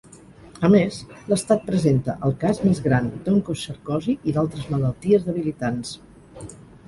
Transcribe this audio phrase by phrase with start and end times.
[0.67, 0.95] A més,
[1.31, 5.93] l'estat presenta el cas més gran d'oncocercosi i d'altres malalties debilitants.